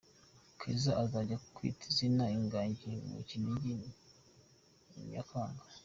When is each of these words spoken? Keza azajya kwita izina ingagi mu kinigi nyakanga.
Keza 0.59 0.91
azajya 1.03 1.37
kwita 1.55 1.83
izina 1.91 2.23
ingagi 2.35 2.91
mu 3.11 3.19
kinigi 3.27 3.73
nyakanga. 5.11 5.63